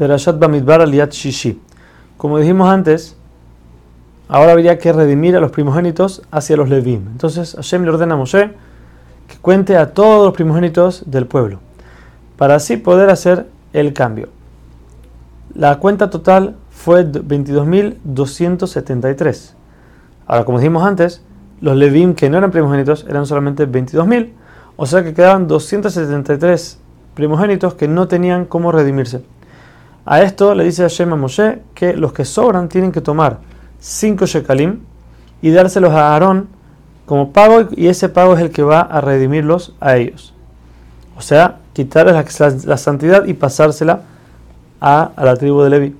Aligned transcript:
Perashat 0.00 0.38
Bamidbar 0.38 0.80
Aliyat 0.80 1.12
Shishi. 1.12 1.60
Como 2.16 2.38
dijimos 2.38 2.70
antes, 2.70 3.18
ahora 4.28 4.52
habría 4.52 4.78
que 4.78 4.94
redimir 4.94 5.36
a 5.36 5.40
los 5.40 5.50
primogénitos 5.50 6.22
hacia 6.30 6.56
los 6.56 6.70
Levim. 6.70 7.08
Entonces 7.12 7.54
Hashem 7.54 7.84
le 7.84 7.90
ordena 7.90 8.14
a 8.14 8.16
Moshe 8.16 8.50
que 9.28 9.36
cuente 9.42 9.76
a 9.76 9.92
todos 9.92 10.24
los 10.24 10.32
primogénitos 10.32 11.02
del 11.04 11.26
pueblo, 11.26 11.60
para 12.38 12.54
así 12.54 12.78
poder 12.78 13.10
hacer 13.10 13.46
el 13.74 13.92
cambio. 13.92 14.30
La 15.54 15.78
cuenta 15.78 16.08
total 16.08 16.56
fue 16.70 17.04
22.273. 17.04 19.52
Ahora, 20.26 20.46
como 20.46 20.60
dijimos 20.60 20.82
antes, 20.82 21.20
los 21.60 21.76
Levim 21.76 22.14
que 22.14 22.30
no 22.30 22.38
eran 22.38 22.52
primogénitos 22.52 23.04
eran 23.06 23.26
solamente 23.26 23.68
22.000, 23.68 24.30
o 24.78 24.86
sea 24.86 25.04
que 25.04 25.12
quedaban 25.12 25.46
273 25.46 26.78
primogénitos 27.14 27.74
que 27.74 27.86
no 27.86 28.08
tenían 28.08 28.46
cómo 28.46 28.72
redimirse. 28.72 29.22
A 30.04 30.22
esto 30.22 30.54
le 30.54 30.64
dice 30.64 30.82
Hashem 30.82 31.12
a 31.12 31.16
Moshe 31.16 31.62
que 31.74 31.94
los 31.94 32.12
que 32.12 32.24
sobran 32.24 32.68
tienen 32.68 32.92
que 32.92 33.00
tomar 33.00 33.38
5 33.80 34.26
shekalim 34.26 34.80
y 35.42 35.50
dárselos 35.50 35.92
a 35.92 36.12
Aarón 36.12 36.48
como 37.06 37.32
pago 37.32 37.68
y 37.72 37.88
ese 37.88 38.08
pago 38.08 38.34
es 38.34 38.40
el 38.40 38.50
que 38.50 38.62
va 38.62 38.80
a 38.80 39.00
redimirlos 39.00 39.74
a 39.80 39.96
ellos. 39.96 40.34
O 41.16 41.22
sea, 41.22 41.58
quitarles 41.72 42.66
la, 42.66 42.76
santidad 42.76 43.26
y 43.26 43.34
pasársela 43.34 44.02
a, 44.80 45.10
la 45.16 45.36
tribu 45.36 45.62
de 45.62 45.70
Levi. 45.70 45.96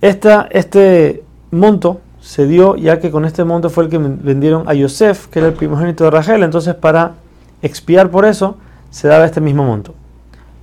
este 0.00 1.22
monto 1.50 2.00
se 2.20 2.46
dio 2.46 2.76
ya 2.76 3.00
que 3.00 3.10
con 3.10 3.24
este 3.24 3.44
monto 3.44 3.70
fue 3.70 3.84
el 3.84 3.90
que 3.90 3.98
vendieron 3.98 4.68
a 4.68 4.74
Yosef, 4.74 5.28
que 5.28 5.38
era 5.38 5.48
el 5.48 5.54
primogénito 5.54 6.04
de 6.04 6.10
Rachel. 6.10 6.42
Entonces, 6.42 6.74
para 6.74 7.14
expiar 7.62 8.10
por 8.10 8.24
eso, 8.24 8.56
se 8.90 9.08
daba 9.08 9.24
este 9.24 9.40
mismo 9.40 9.64
monto. 9.64 9.94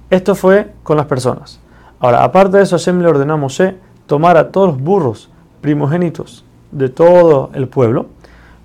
Esto 0.09 0.35
fue 0.35 0.73
con 0.83 0.97
las 0.97 1.05
personas. 1.05 1.59
Ahora, 1.99 2.23
aparte 2.23 2.57
de 2.57 2.63
eso, 2.63 2.77
Hashem 2.77 3.01
le 3.01 3.07
ordenó 3.07 3.33
a 3.33 3.73
tomar 4.05 4.37
a 4.37 4.51
todos 4.51 4.69
los 4.69 4.81
burros 4.81 5.29
primogénitos 5.61 6.45
de 6.71 6.89
todo 6.89 7.49
el 7.53 7.67
pueblo 7.67 8.07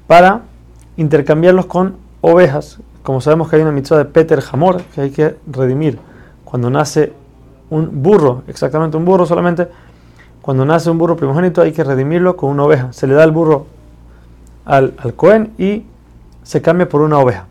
para 0.06 0.42
intercambiarlos 0.96 1.66
con 1.66 1.96
ovejas. 2.20 2.78
Como 3.02 3.20
sabemos 3.20 3.48
que 3.48 3.56
hay 3.56 3.62
una 3.62 3.72
mitzvah 3.72 3.98
de 3.98 4.04
Peter 4.04 4.42
Hamor, 4.52 4.82
que 4.94 5.00
hay 5.00 5.10
que 5.10 5.36
redimir 5.46 5.98
cuando 6.44 6.70
nace 6.70 7.12
un 7.70 8.02
burro, 8.02 8.42
exactamente 8.46 8.96
un 8.96 9.04
burro 9.04 9.24
solamente, 9.26 9.68
cuando 10.42 10.64
nace 10.64 10.90
un 10.90 10.98
burro 10.98 11.16
primogénito 11.16 11.62
hay 11.62 11.72
que 11.72 11.82
redimirlo 11.82 12.36
con 12.36 12.50
una 12.50 12.64
oveja. 12.64 12.92
Se 12.92 13.06
le 13.06 13.14
da 13.14 13.24
el 13.24 13.30
burro 13.30 13.66
al, 14.64 14.94
al 14.98 15.14
Cohen 15.14 15.54
y 15.58 15.84
se 16.42 16.60
cambia 16.60 16.88
por 16.88 17.00
una 17.00 17.18
oveja. 17.18 17.46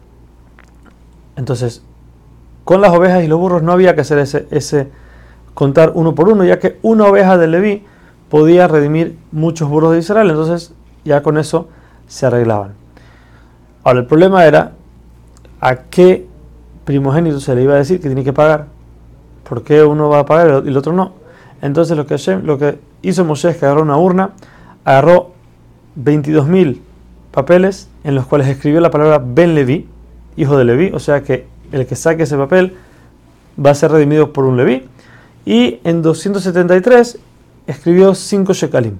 Entonces, 1.35 1.83
con 2.71 2.79
las 2.79 2.93
ovejas 2.93 3.21
y 3.21 3.27
los 3.27 3.37
burros 3.37 3.63
no 3.63 3.73
había 3.73 3.95
que 3.95 3.99
hacer 3.99 4.17
ese, 4.19 4.47
ese 4.49 4.87
contar 5.53 5.91
uno 5.93 6.15
por 6.15 6.29
uno, 6.29 6.45
ya 6.45 6.57
que 6.57 6.79
una 6.83 7.03
oveja 7.03 7.37
de 7.37 7.47
Leví 7.47 7.83
podía 8.29 8.65
redimir 8.69 9.17
muchos 9.33 9.67
burros 9.67 9.91
de 9.91 9.99
Israel. 9.99 10.29
Entonces, 10.29 10.73
ya 11.03 11.21
con 11.21 11.37
eso 11.37 11.67
se 12.07 12.27
arreglaban. 12.27 12.71
Ahora, 13.83 13.99
el 13.99 14.05
problema 14.05 14.45
era 14.45 14.71
a 15.59 15.75
qué 15.75 16.25
primogénito 16.85 17.41
se 17.41 17.53
le 17.55 17.63
iba 17.63 17.73
a 17.73 17.77
decir 17.77 17.99
que 17.99 18.07
tiene 18.07 18.23
que 18.23 18.31
pagar. 18.31 18.67
¿Por 19.43 19.65
qué 19.65 19.83
uno 19.83 20.07
va 20.07 20.19
a 20.19 20.25
pagar 20.25 20.63
y 20.63 20.69
el 20.69 20.77
otro 20.77 20.93
no? 20.93 21.11
Entonces 21.61 21.97
lo 21.97 22.05
que, 22.05 22.15
lo 22.41 22.57
que 22.57 22.79
hizo 23.01 23.25
Moshe 23.25 23.49
es 23.49 23.57
que 23.57 23.65
agarró 23.65 23.81
una 23.81 23.97
urna, 23.97 24.29
agarró 24.85 25.31
22.000 26.01 26.79
papeles 27.31 27.89
en 28.05 28.15
los 28.15 28.27
cuales 28.27 28.47
escribió 28.47 28.79
la 28.79 28.91
palabra 28.91 29.21
Ben 29.21 29.55
Levi, 29.55 29.89
hijo 30.37 30.57
de 30.57 30.63
Levi, 30.63 30.91
o 30.93 30.99
sea 30.99 31.21
que 31.21 31.50
el 31.71 31.85
que 31.85 31.95
saque 31.95 32.23
ese 32.23 32.37
papel 32.37 32.75
va 33.63 33.71
a 33.71 33.75
ser 33.75 33.91
redimido 33.91 34.33
por 34.33 34.45
un 34.45 34.57
Levi. 34.57 34.87
Y 35.45 35.79
en 35.83 36.01
273 36.01 37.19
escribió 37.67 38.13
5 38.13 38.53
shekalim. 38.53 38.97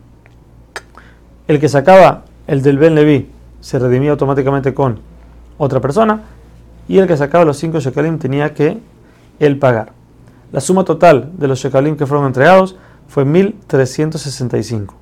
El 1.47 1.59
que 1.59 1.69
sacaba 1.69 2.25
el 2.47 2.61
del 2.61 2.77
Ben 2.77 2.95
Levi 2.95 3.30
se 3.59 3.77
redimía 3.80 4.11
automáticamente 4.11 4.73
con 4.73 4.99
otra 5.58 5.80
persona 5.80 6.21
y 6.87 6.98
el 6.98 7.08
que 7.08 7.17
sacaba 7.17 7.45
los 7.45 7.58
5 7.58 7.80
shekalim 7.80 8.17
tenía 8.17 8.54
que 8.54 8.80
él 9.39 9.60
pagar. 9.60 9.93
La 10.52 10.60
suma 10.60 10.83
total 10.83 11.31
de 11.37 11.48
los 11.48 11.60
shekalim 11.60 11.95
que 11.95 12.05
fueron 12.05 12.26
entregados 12.26 12.76
fue 13.08 13.26
1365. 13.26 15.01